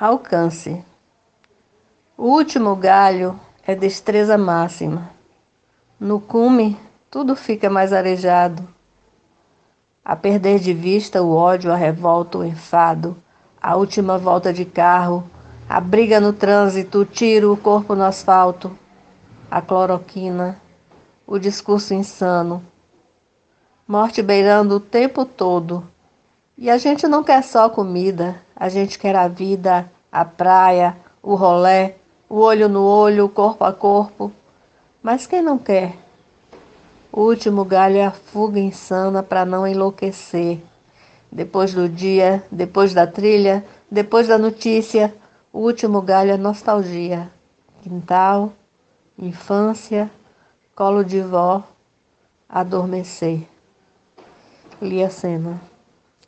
Alcance. 0.00 0.82
O 2.16 2.28
último 2.28 2.74
galho 2.74 3.38
é 3.66 3.74
destreza 3.74 4.38
máxima. 4.38 5.10
No 6.00 6.18
cume, 6.18 6.80
tudo 7.10 7.36
fica 7.36 7.68
mais 7.68 7.92
arejado. 7.92 8.66
A 10.02 10.16
perder 10.16 10.58
de 10.58 10.72
vista 10.72 11.20
o 11.20 11.36
ódio, 11.36 11.70
a 11.70 11.76
revolta, 11.76 12.38
o 12.38 12.44
enfado, 12.46 13.14
a 13.60 13.76
última 13.76 14.16
volta 14.16 14.54
de 14.54 14.64
carro, 14.64 15.22
a 15.68 15.78
briga 15.78 16.18
no 16.18 16.32
trânsito, 16.32 17.00
o 17.00 17.04
tiro, 17.04 17.52
o 17.52 17.56
corpo 17.58 17.94
no 17.94 18.04
asfalto, 18.04 18.70
a 19.50 19.60
cloroquina, 19.60 20.58
o 21.26 21.38
discurso 21.38 21.92
insano. 21.92 22.64
Morte 23.86 24.22
beirando 24.22 24.76
o 24.76 24.80
tempo 24.80 25.26
todo 25.26 25.86
e 26.56 26.70
a 26.70 26.78
gente 26.78 27.06
não 27.06 27.22
quer 27.22 27.42
só 27.42 27.68
comida, 27.68 28.40
a 28.60 28.68
gente 28.68 28.98
quer 28.98 29.16
a 29.16 29.26
vida, 29.26 29.90
a 30.12 30.22
praia, 30.22 30.94
o 31.22 31.34
rolé, 31.34 31.96
o 32.28 32.40
olho 32.40 32.68
no 32.68 32.84
olho, 32.84 33.24
o 33.24 33.28
corpo 33.30 33.64
a 33.64 33.72
corpo. 33.72 34.30
Mas 35.02 35.26
quem 35.26 35.40
não 35.40 35.56
quer? 35.56 35.96
O 37.10 37.22
último 37.22 37.64
galho 37.64 37.96
é 37.96 38.04
a 38.04 38.10
fuga 38.10 38.60
insana 38.60 39.22
para 39.22 39.46
não 39.46 39.66
enlouquecer. 39.66 40.60
Depois 41.32 41.72
do 41.72 41.88
dia, 41.88 42.44
depois 42.52 42.92
da 42.92 43.06
trilha, 43.06 43.64
depois 43.90 44.28
da 44.28 44.36
notícia, 44.36 45.14
o 45.50 45.60
último 45.60 46.02
galho 46.02 46.32
é 46.32 46.36
nostalgia. 46.36 47.30
Quintal, 47.82 48.52
infância, 49.18 50.10
colo 50.76 51.02
de 51.02 51.22
vó, 51.22 51.62
adormecer. 52.46 53.48
Lia 54.82 55.08
Sena 55.08 55.69